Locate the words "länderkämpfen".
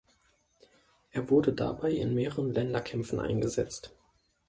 2.51-3.19